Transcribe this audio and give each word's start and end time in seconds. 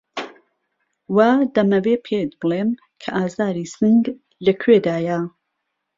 وە 1.15 1.29
دەمەوێ 1.55 1.95
پێت 2.05 2.31
بڵێم 2.39 2.69
کە 3.01 3.09
ئازاری 3.17 3.71
سنگ 3.77 4.05
لە 4.45 4.53
کوێدایه 4.61 5.19